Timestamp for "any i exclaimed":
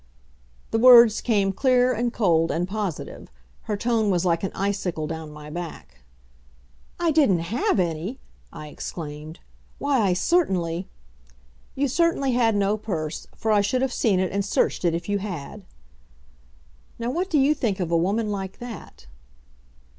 7.79-9.41